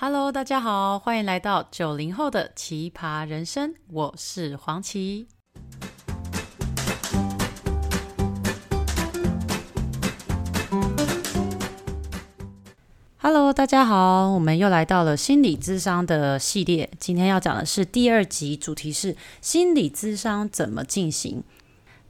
[0.00, 5.26] Hello，大家好，欢迎来到九零后的奇葩人生，我是黄琦。
[13.16, 21.42] Hello，大家好，我们又来到了心理咨商的系列，今天要讲的是第二集，主题是心理咨商怎么进行。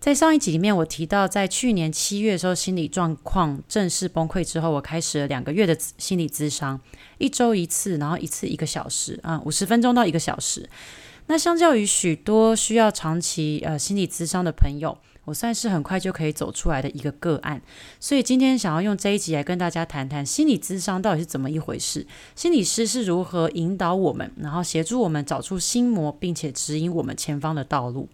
[0.08, 6.80] 在上一集里面，我提到，在去年七月的时候，心理状况正式崩溃之后，我开始了两个月的心理咨商，
[7.18, 10.66] 一周一次，然后一次一个小时，啊，五十分钟到一个小时。
[11.26, 17.60] 那相较于许多需要长期呃心理咨商的朋友，我算是很快就可以走出来的一个个案。
[18.00, 28.08] 所以今天想要用这一集来跟大家谈谈心理咨商到底是怎么一回事，心理师是如何引导我们，然后协助我们找出心魔，并且指引我们前方的道路。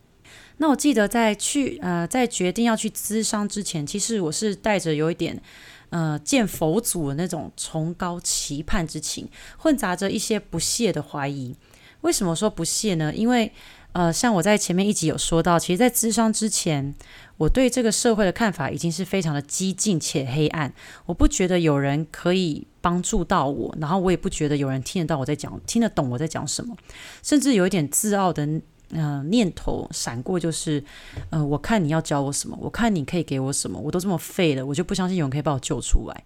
[0.59, 5.43] 那我记得在去呃在决定要去咨商之前，其实我是带着有一点
[5.91, 11.57] 呃见佛祖的那种崇高期盼之情，混杂着一些不屑的怀疑。
[12.03, 13.13] 为什么说不屑呢？
[13.13, 13.51] 因为
[13.93, 16.95] 呃像我在前面一集有说到，其实，在咨商之前，
[17.37, 20.73] 我对这个社会的看法已经是非常的激进且黑暗。
[21.07, 26.77] 我不觉得有人可以帮助到我，然后我也不觉得有人听得到我在讲，听得懂我在讲什么，
[27.25, 28.49] 甚至有一点自傲的。
[28.91, 30.83] 嗯、呃，念头闪过，就是，
[31.31, 36.25] 呃，我看你要教我什么，我看你可以给我什么，我都这么废了，我就不相信有人可以把我救出来。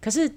[0.00, 0.30] 可是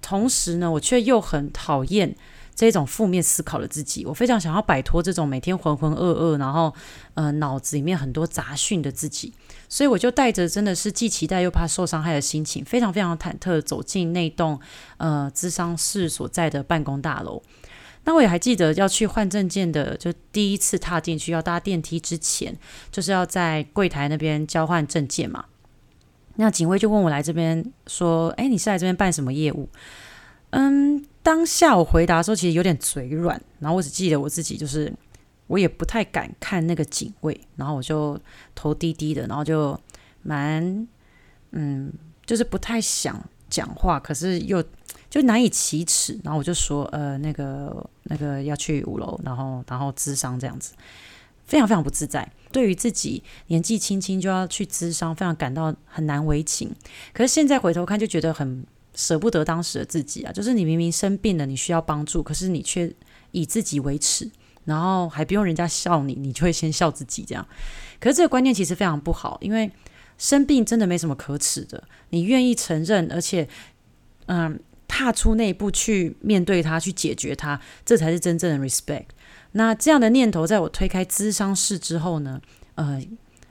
[0.00, 2.14] 同时呢，我却又很讨厌
[2.54, 6.72] 这种负面思考的自己，我非常想要摆脱这种每天浑浑噩噩，然后
[7.14, 9.32] 呃脑子里面很多杂讯的自己，
[9.68, 14.58] 所以我就带着真的是既期待又怕受伤害的心情，非常非常忐忑走进那栋
[14.98, 17.42] 呃咨商室所在的办公大楼。
[18.04, 22.56] 那我也还记得要去换证件的，就第一次踏进去要搭电梯之前，
[22.90, 25.44] 就是要在柜台那边交换证件嘛。
[26.36, 29.68] 那警卫就问我来这边说：“哎，你是来这边办什么业务？”
[30.50, 34.90] 嗯，当下我回答的时候其实有点嘴软，然后我只记得我自己就是
[35.46, 38.18] 我也不太敢看那个警卫，然后我就
[38.54, 39.78] 头低低的，然后就
[40.22, 40.88] 蛮
[41.50, 41.92] 嗯，
[42.24, 44.64] 就是不太想讲话，可是又。
[45.10, 50.72] 就难以启齿，然后我就说，呃，那个那个要去五楼，然后然后咨商这样子，
[51.44, 52.26] 非常非常不自在。
[52.52, 56.72] 对于自己年纪轻轻就要去咨商，非常感到很难为情。
[57.12, 60.32] 可是现在回头看，就觉得很舍不得当时的自己啊。
[60.32, 62.92] 就是你明明生病了，你需要帮助，可是你却
[63.32, 64.30] 以自己为耻，
[64.64, 67.44] 然后还不用人家笑你，你就会先笑自己这样。
[67.98, 69.68] 可是这个观念其实非常不好，因为
[70.18, 73.48] 生病真的没什么可耻的，你愿意承认，而且，
[74.26, 74.56] 嗯。
[74.90, 79.04] 踏出那一步去面对它，去解决它，这才是真正的 respect。
[79.52, 82.40] 那这样的念头，在我推开咨商室之后呢，
[82.74, 83.00] 呃，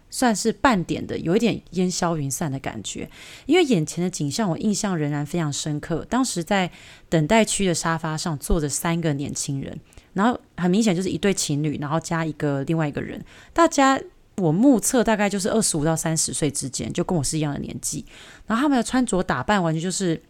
[0.09, 3.09] 算是半点的有一点烟消云散的感觉。
[3.45, 6.05] 因为眼前的景象，我印象仍然非常深刻。
[6.09, 6.69] 当时在
[7.07, 9.79] 等待区的沙发上坐着三个年轻人，
[10.11, 13.23] 然后很明显就是一对情侣，然后加一个另外一个人。
[13.53, 13.97] 大家
[14.35, 18.05] 我目测大概就是二十五到三十岁之间，就跟我是一样的年纪。
[18.45, 20.21] 然后他们的穿着打扮完全就是。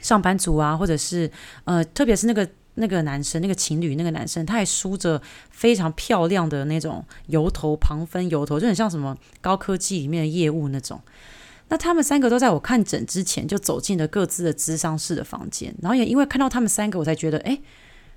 [0.00, 1.30] 上班族啊，或者是
[1.64, 5.20] 呃，特别是那个那个男生，那个情侣，那个男生，他还梳着
[5.50, 11.00] 非常漂亮的那种油头，旁分油头，就很像什么高科技里面的业务那种。
[11.68, 17.58] 那他们三个都在我看诊之前就走进了各自的咨商室的房间，然后也因为看到他们三个，我才觉得，哎，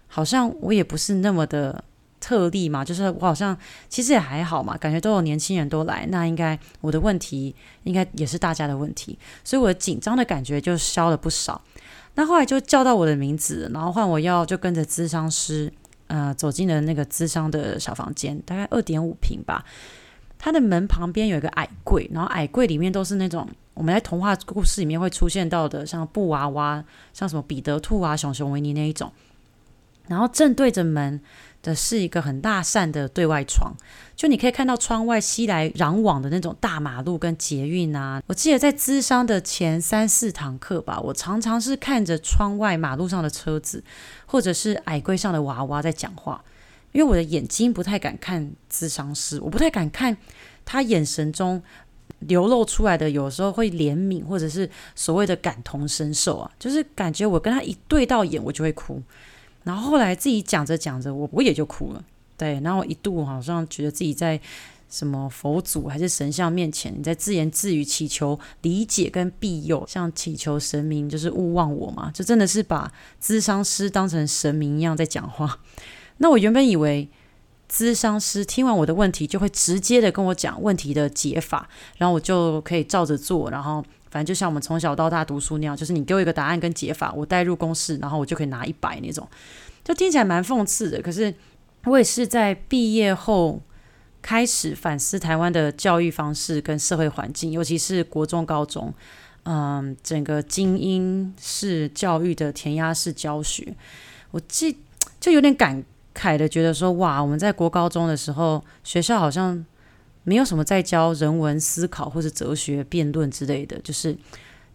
[0.07, 1.83] 好像我也不是那么的
[2.19, 3.57] 特例嘛，就是我好像
[3.87, 11.61] 其实也还好嘛，感觉都有年轻人都来，那应该我的问题应该也是大家的问题，所以我的紧张的感觉就消了不少。
[12.15, 15.71] 那后来就叫到我的名字，然后换我要就跟着咨商师，
[16.07, 19.63] 呃，走进了那个咨商的小房间，大概二点五平吧。
[20.37, 29.11] 它的门旁边有一个矮柜，然后矮柜里面都是那种我们在童话故事里面会出现到的，像布娃娃，像什么彼得兔啊、熊熊维尼那一种。
[30.07, 31.21] 然后正对着门
[31.61, 33.73] 的是一个很大扇的对外窗，
[34.15, 38.21] 就你可以看到窗外熙来攘往的那种大马路跟捷运啊。
[38.27, 43.83] 我记得在咨商的前三四堂课吧，我常常是看着窗外马路上的车子，
[44.25, 46.43] 或者是矮柜上的娃娃在讲话，
[46.93, 50.15] 因为我的眼睛不太敢看咨商师，我不太敢看
[50.63, 51.61] 他眼神中
[52.19, 59.01] 流露出来的，有时候会怜悯或者是所谓的感同身受啊，就是感觉我跟他一对到眼，我就会哭。
[59.69, 62.03] 然后后来自己讲着讲着，我我也就哭了。
[62.35, 64.39] 对，然后一度好像觉得自己在
[64.89, 75.59] 什么佛祖还是神像面前，你在自言自语祈求理解跟庇佑，像祈求神明就是勿忘我嘛，就真的是把咨商师当成神明一样在讲话。
[76.17, 77.07] 那我原本以为
[77.71, 89.27] 咨商师听完我的问题，就会直接的跟我讲问题的解法，然后我就可以照着做，然后反正就像我们从小到大读书那样，就是你给我一个答案跟解法，我带入公式，然后我就可以拿一百那种，
[89.83, 91.01] 就听起来蛮讽刺的。
[91.01, 91.33] 可是
[91.85, 93.61] 我也是在毕业后
[94.21, 98.93] 开始反思台湾的教育方式跟社会环境，尤其是国中、高中，
[99.43, 103.75] 嗯，整个精英式教育的填鸭式教学，
[104.31, 104.75] 我记
[105.19, 105.83] 就有点感
[106.15, 109.65] 慨的觉得说，哇，我们在国高中的时候，学校好像。
[110.23, 114.15] 没有什么在教人文思考或者哲学辩论之类的，就是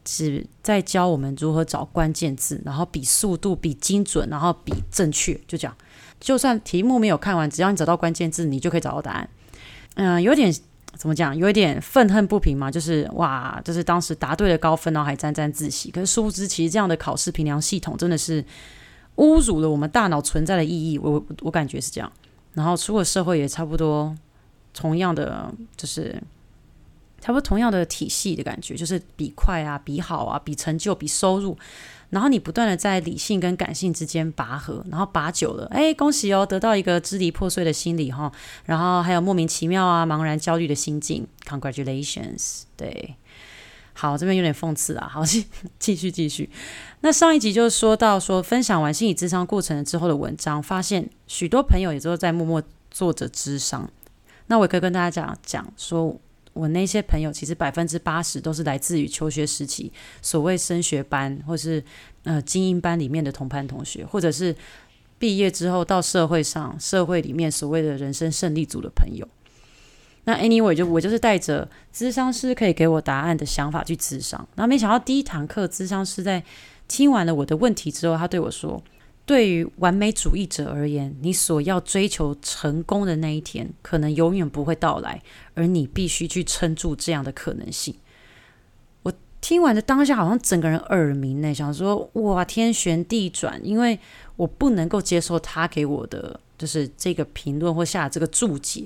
[0.04, 5.76] 只在教我们如何找关键字，然后比速度、比精准，然后比正确，就这样。
[6.20, 9.28] 就算题目没有看完，只要你找到关键字，你就可以找到答案。
[9.96, 10.52] 嗯、有点
[10.96, 11.36] 怎么讲？
[11.36, 15.90] 有一点愤恨不平嘛，就是哇，就是当时答对了高分，然后还沾沾自喜。
[15.90, 18.42] 可是殊不知，其实这样的考试评量系统真的是
[19.16, 20.98] 侮辱了我们大脑存在的意义。
[20.98, 22.10] 我我感觉是这样。
[22.54, 24.14] 然后出了社会也差不多。
[24.74, 26.20] 同样的，就是
[27.20, 31.56] 差不多同样的体系的感觉，就是比快啊，比好啊，比成就，比收入，
[32.10, 38.30] 然后你不断的在理性跟感性之间拔河，然后拔久了，哎，恭喜哦，得到一个支离破碎的心理哈，
[38.66, 43.14] 然后还有莫名其妙啊，茫然焦虑的心境，Congratulations，对，
[43.94, 45.24] 好，这边有点讽刺啊，好，
[45.78, 46.50] 继续继续，
[47.00, 53.88] 那上一集就说到说分享完心理咨商过程之后的文章，发现许多朋友也都在默默做着智商。
[54.46, 56.14] 那我也可以跟大家讲讲，说
[56.52, 59.92] 我那些朋友其实百分之八十都是来自于求学时期
[60.22, 61.82] 所谓升学班或是
[62.24, 64.54] 呃精英班里面的同班同学，或者是
[65.18, 69.26] 毕业之后到社会上社会里面所谓的人生胜利组的朋友。
[70.24, 76.42] 那 anyway 就我就是带着咨商师可以给我答案的想法去咨商，然后没想到第一堂课咨商师在
[76.86, 78.82] 听完了我的问题之后，他对我说。
[79.26, 85.22] 对于完美主义者而言，你所要追求成功的那一天，可能永远不会到来，
[85.54, 87.94] 而你必须去撑住这样的可能性。
[89.02, 93.98] 我听完的当下，好像整个人耳鸣呢，想说哇，天旋地转，因为
[94.36, 98.80] 我不能够接受他给我的就是这个评论或下这个注解，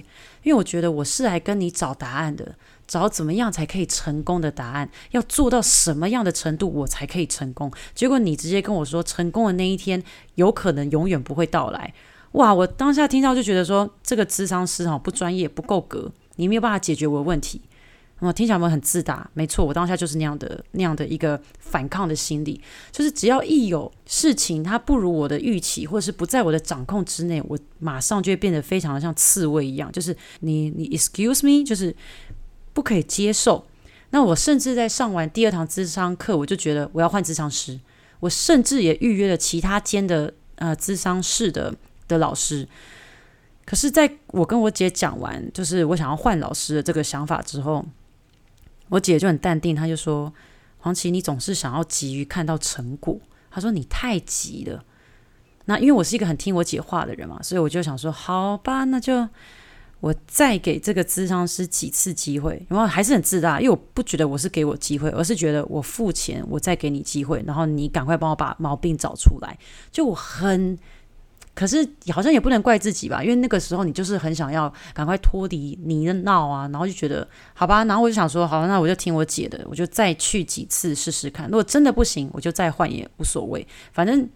[0.44, 2.54] 因为我觉得我是来跟你找答案的。
[2.88, 7.70] 找怎么样才可以成功的答案，要做到什么样的程度我才可以成功？
[7.94, 10.02] 结果你直接跟我说，成功的那一天
[10.34, 11.92] 有可能永远不会到来。
[12.32, 12.52] 哇！
[12.52, 17.60] 我当下听到就觉得说，这个咨商师哈不专业，不够格，你没有办法解决我的问题。
[18.20, 19.30] 我听起来有没有很自大？
[19.32, 31.94] 没错，我当下就是那样的那样的一个反抗的心理，就是只要一有事情它不如我的预期，或者是不在我的掌控之内，我马上就会变得非常的像刺猬一样，就是你你 excuse me，就是。
[32.78, 33.66] 不可以接受。
[34.10, 37.76] 那我甚至在上完第二堂咨商课，我就觉得我要换咨商师。
[38.20, 41.74] 我甚至也预约了其他间的呃咨商室的
[42.06, 42.68] 的老师。
[43.66, 47.84] 可是，在我跟我姐讲完，就是我想要换老师的这个想法之后，
[48.90, 50.32] 我姐就很淡定，她就说
[50.78, 53.18] ：“黄琦，你总是想要急于看到成果。”
[53.50, 54.84] 她说：“你太急了。”
[55.66, 59.28] 那因为我是一个很听我姐话的人嘛，所以我就想说：“好吧，那就。”
[60.00, 69.58] 我再给这个智商师几次机会，然后还是很自大，因为我不觉得我是给我机会，而是觉得我付钱，我再给你机会，然后你赶快帮我把毛病找出来。
[69.90, 70.78] 就我很，
[71.52, 84.28] 可是好像也不能怪自己吧，因为那个时候你就是很想要赶快脱离你的闹啊，然后就觉得好吧，然后我就想说，好，那我就听我姐的，我就再去几次试试看，如果真的不行，我就再换也无所谓，反正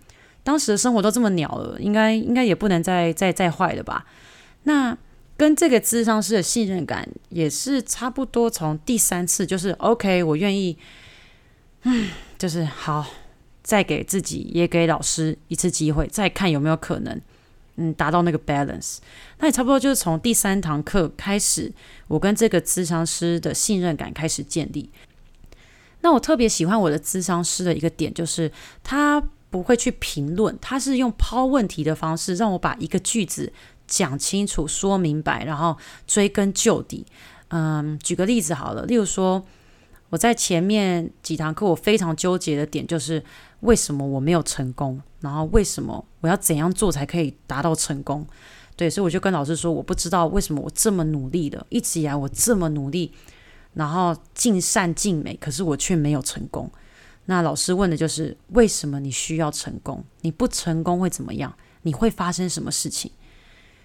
[0.42, 4.04] 当时的生活都这么鸟了，应该应该也不能再再再坏了吧？
[4.64, 4.98] 那。
[5.42, 10.78] 跟这个咨商师的信任感也是差不多，从第三次就是 OK，我愿意，
[11.82, 13.04] 嗯，就是好，
[13.60, 17.20] 再给自己也给老师一次机会，再看有没有可能，
[17.74, 18.98] 嗯，达到那个 balance。
[19.40, 21.72] 那也差不多就是从第三堂课开始，
[22.06, 24.90] 我跟这个咨商师的信任感开始建立。
[26.02, 28.48] 那我特别喜欢我的咨商师的一个点，就是
[28.84, 29.20] 他
[29.50, 33.52] 不会去评论，他是用抛问题的方式让我把一个句子。
[33.86, 37.06] 讲清楚、说明白，然后追根究底。
[37.48, 39.44] 嗯，举个例子好了，例如说，
[40.10, 43.22] 我在前面几堂课，我非常纠结的点就是
[43.60, 48.26] 为什么我没有成功，然后为什么我要怎样做才可以达到成功？
[48.74, 53.12] 对，所以我就跟老师说，我不知道为什么我这么努力的，一直以来我这么努力，
[53.74, 56.70] 然后尽善尽美，可是我却没有成功。
[57.26, 60.02] 那老师问的就是为什么你需要成功？
[60.22, 61.54] 你不成功会怎么样？
[61.82, 63.12] 你会发生什么事情？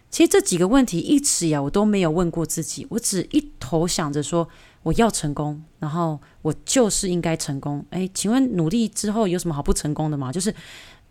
[0.10, 4.48] 其实这几个问题一直以来我都没有问过自己，我只一头想着说
[4.84, 7.86] 我要成功，然后我就是应该成功。
[7.90, 10.32] 诶，请问努力之后有什么好不成功的吗？
[10.32, 10.54] 就是，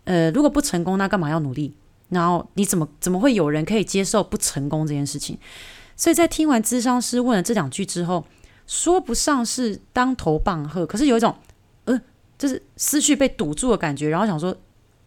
[0.05, 1.73] 呃，如果不成功，那干嘛要努力？
[2.09, 5.37] 然后你怎么怎么会有人可以接受不成功这件事情？
[5.95, 8.25] 所以在听完咨商师问了这两句之后，
[8.65, 11.35] 说不上是当头棒喝，可是有一种
[11.85, 12.01] 呃，
[12.37, 14.55] 就是思绪被堵住的感觉，然后想说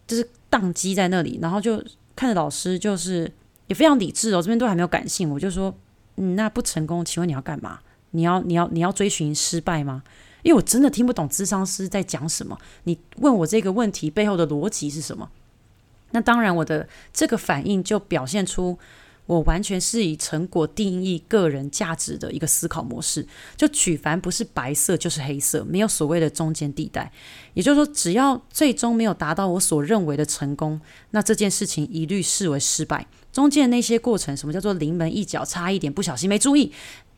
[0.07, 1.83] 就是宕机在那里，然后就
[2.15, 3.31] 看着老师，就是
[3.71, 5.73] 也非常理智哦，这边都还没有感性，我就说，
[6.17, 7.79] 嗯，那不成功，请问你要干嘛？
[8.09, 10.03] 你要你要你要追寻失败吗？
[10.43, 12.57] 因为我真的听不懂咨商师在讲什么。
[12.83, 15.29] 你问我这个问题背后的逻辑是什么？
[16.11, 18.77] 那当然，我的这个反应就表现出
[19.25, 23.25] 我完全是以成果定义个人价值的一个思考模式。
[23.55, 27.09] 就举凡不是白色就是黑色，没有所谓的中间地带。
[27.53, 33.07] 也就是说，只要最终没有达到我所认为的成功，那这件事情一律视为失败。
[33.31, 36.71] 中间那些过程，什么叫做临门一脚，差一点不小心没注意，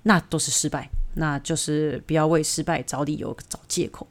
[0.03, 0.89] 那都是失败。
[1.15, 4.07] 那就是不要为失败找理由、找借口，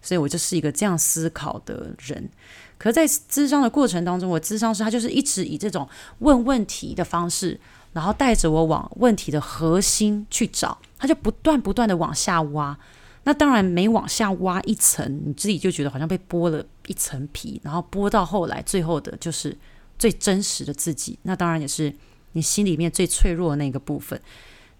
[0.00, 2.30] 所以我就是一个这样思考的人。
[2.78, 5.88] 可在咨商的过程当中，我咨商师他就是一直以这种
[6.20, 7.58] 问问题的方式，
[7.92, 12.78] 然后带着我往问题的核心去找，他就不断不断的往下挖。
[13.24, 19.56] 那当然每往下挖一层，你自己就觉得好像被剥了一层皮，然后剥到后来，最后的就是
[19.98, 21.18] 最真实的自己。
[21.22, 21.94] 那当然也是
[22.32, 24.20] 你心里面最脆弱的那个部分，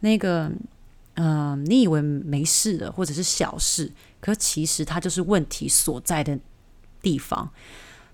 [0.00, 0.50] 那个。
[1.16, 3.88] 嗯、你以为没事的，或者是小事，
[4.21, 6.37] 可其实它就是问题所在的
[7.00, 7.49] 地方。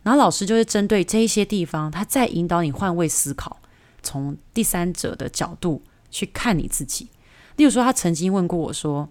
[0.02, 3.58] 然后老师就是针对这一些地方，他再引导你换位思考，
[4.02, 5.80] 从第三者的角度
[6.10, 7.08] 去看你自己。
[7.56, 9.08] 例如说，他曾经问过我说：“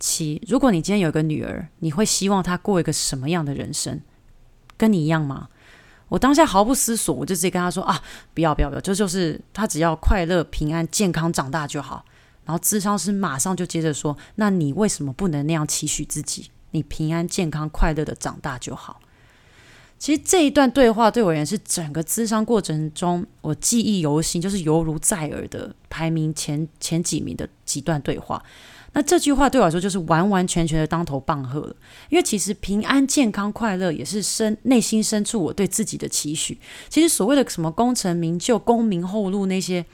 [0.00, 4.00] 七，如果你今天有个女儿，你会希望她过一个什么样的人生？
[4.78, 5.50] 跟你一样吗？”
[6.08, 8.00] 我当下毫不思索，我就直接跟他说：“啊，
[8.32, 12.04] 不要不要不要，这就，是他只要快乐、平安、健康长大就好。”
[12.46, 16.50] 然后咨商师马上就接着说：“那你为什么不能那样期许自己？
[16.70, 19.00] 你平安、健康、快乐的长大就好。”
[19.98, 28.42] 其实这一段对话对我而言是整个咨商过程中我记忆犹新，就是犹如在耳的排名前前几名的几段对话。
[28.92, 31.76] 那这句话对我来说就是完完全全的当头棒喝了，
[32.08, 36.58] 因为其实平安、健康、快乐也是深内心深处我对自己的期许。
[36.88, 39.84] 其实所谓的什么功成名就、功名后路那些。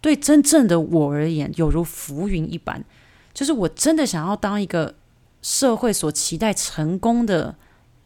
[0.00, 2.84] 对真正的我而言，犹如浮云一般。
[3.32, 4.94] 就是我真的想要当一个
[5.40, 7.54] 社会所期待成功的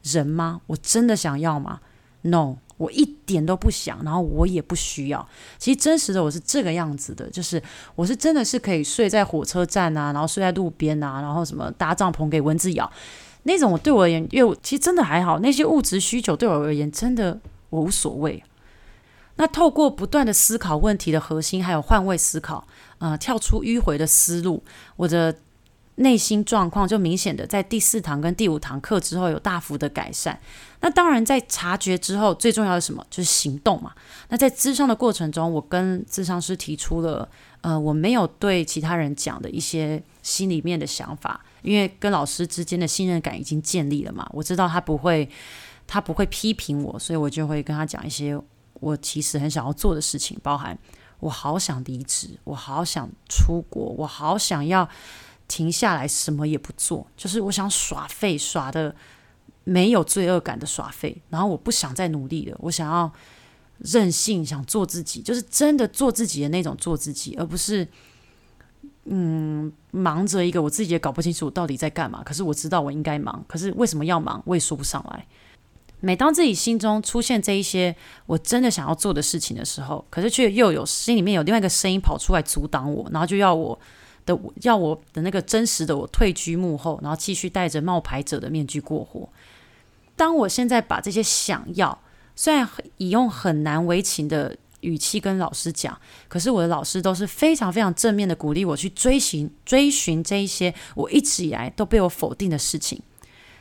[0.04, 0.60] 人吗？
[0.68, 1.80] 我真的想要吗
[2.22, 5.28] ？No，我一点都不想，然后我也不需要。
[5.58, 7.62] 其实真实的我是这个样子的，就是
[7.94, 12.90] 我是真的是可以睡在火车站啊，然后睡在路边啊，然后什么搭帐篷给蚊子咬
[13.42, 13.72] 那种。
[13.72, 18.42] 我对我而言，因为其实真的还好，那些物质需求对我而言，真的我无所谓。
[19.36, 22.66] 那透过不断的思考问题的核心，还有换位思考，
[22.98, 24.64] 呃，跳出迂回的思路，
[24.96, 25.32] 我的
[25.98, 30.38] 内心状况就明显的在第四堂跟第五堂课之后有大幅的改善。
[30.80, 33.04] 那当然，在察觉之后，最重要的是什么？
[33.10, 33.92] 就是行动嘛。
[34.28, 37.28] 那在咨商的过程中，我跟咨商师提出了，
[37.60, 44.28] 呃，我没有对其他人讲的一些心里面的想法，因为跟老师之间的信任感已经建立了嘛。
[44.32, 45.28] 我知道他不会，
[45.86, 48.38] 他不会批评我，所以我就会跟他讲一些。
[48.80, 50.78] 我其实很想要做的事情，包含
[51.18, 54.88] 我好想离职，我好想出国，我好想要
[55.48, 58.94] 停下来什么也不做，就是我想耍废，耍的
[59.64, 61.20] 没有罪恶感的耍废。
[61.30, 63.10] 然后我不想再努力了，我想要
[63.78, 67.88] 任性，想做自己，就是真的做自己的那种做自己，而不是
[69.04, 72.22] 嗯忙着一个我自己也搞不清楚我到底在干嘛。
[72.22, 75.26] 可是我知道我应该忙，可是为什么要忙，我也说不上来。
[76.00, 83.76] 每当自己心中出现这一些我真的想要做的事情的时候，可是却又有心里面有另外一个声音跑出来阻挡我，然后就要我
[84.32, 89.28] 的要我的那个真实的我退居幕后，然后继续戴着冒牌者的面具过活。
[90.14, 91.98] 当我现在把这些想要，
[92.36, 92.68] 虽然
[92.98, 103.00] 以用很难为情的语气跟老师讲，可是我的老师都是非常非常正面的鼓励我去追寻追寻这一些我一直以来都被我否定的事情。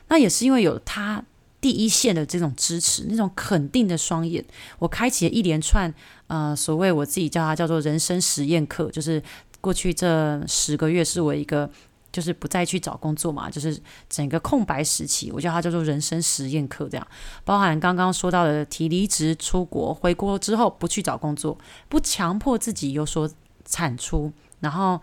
[0.10, 1.24] 那也是因为有他。
[1.60, 4.46] 第一线的这种支持，那种肯定的双眼，
[4.78, 5.92] 我开启了一连串
[6.28, 9.22] 呃，所谓我自己叫它叫做人生实验课，就是
[9.68, 11.70] 过去这十个月是我一个
[12.10, 17.06] 就是不再去找工作嘛，就是整个空白时期，我叫它叫做人生实验课，这样
[17.44, 21.58] 包含刚刚说到的提离职、出国、回国之后不去找工作，
[21.90, 23.30] 不强迫自己有所
[23.66, 24.32] 产出，
[24.62, 25.02] 然后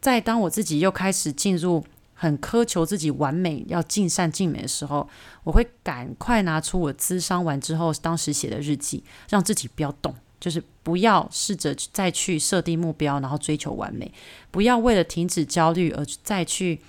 [0.00, 1.84] 再当我自己又开始进入。
[2.20, 5.08] 很苛求自己完美，要尽善尽美的时候，
[5.44, 14.12] 我会赶快拿出我咨商完之后当时写的日记，让自己不要动，就是不要试着再去设定目标，然后追求完美，
[14.50, 16.80] 不要为了停止焦虑而再去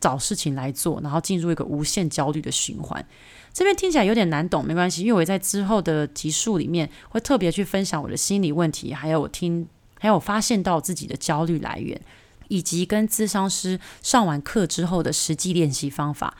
[0.00, 3.04] 找事情来做，然后进入一个无限焦虑的循环。
[3.52, 9.66] 这边听起来有点难懂，没关系，因为我在之后的集数里面会特别去分享我的心理问题，还有我听，
[9.98, 12.00] 还有我发现到自己的焦虑来源。
[12.50, 16.34] 以及跟咨商师上完课之后的实际练习方法。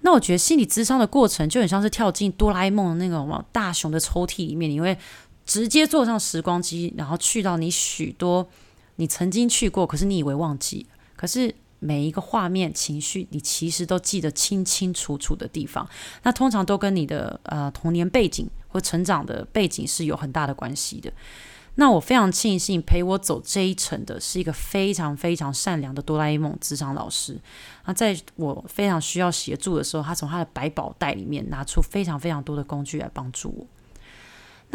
[0.00, 4.98] 那我觉得心理咨商的过程就很像是跳进哆啦 A 梦的那种大熊的抽屉里面，你会
[5.44, 8.48] 直接坐上时光机，然后去到你许多
[8.96, 10.86] 你曾经去过，可是你以为忘记，
[11.16, 15.86] 可是每一个画面、情绪，你其实都记得清清楚楚的地方。
[16.22, 21.12] 那通常都跟你的呃童年背景或成长的背景是有很大的关系的。
[21.76, 27.36] 那我非常庆幸陪我走这一程的是一个非常非常善良的哆啦 A 梦职场老师。
[27.84, 33.66] 那在我非常需要协助的时候，他从他的百宝袋里面拿出非常非常多的工具来帮助我。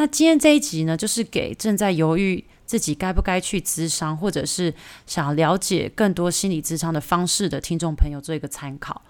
[0.00, 4.72] 那今天这一集呢，就是给正在犹豫自己该不该去咨商，或者是
[5.06, 9.02] 想了解更多心理咨商的方式的听众朋友做一个参考。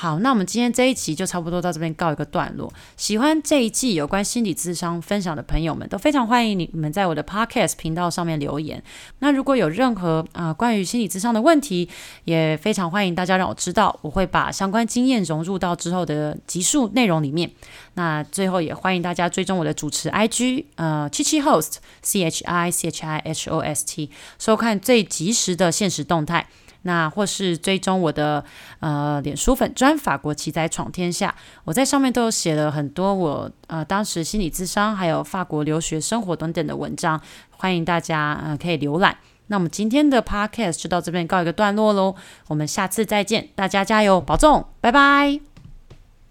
[0.00, 2.72] 好，那我们今天这一集就差不多到这边告一个段落。
[2.96, 8.80] 喜欢这一季有关心理咨商分享的朋友们，都非常欢迎你们在我的 Podcast 频道上面留言。
[9.18, 11.88] 那如果有任何啊、呃、关于心理咨商的问题，
[12.26, 17.50] 也非常欢迎大家让我知道，我会把相关经验融入到之后的集数内容里面。
[17.94, 26.46] 那最后也欢迎大家追踪我的主持 IG，呃，七七 Host C H I C H I H O S T，收看最及时的现实动态。
[26.88, 28.42] 那或是追踪我的
[28.80, 39.18] 呃脸书粉专法国奇才闯天下，我在上面都有写了很多我呃当时心理智商还有法国留学生活等等的文章，欢迎大家呃可以浏览。
[39.48, 42.14] 那我们今天的 podcast 就到这边告一个段落喽，
[42.48, 45.47] 我们下次再见，大家加油保重，拜拜。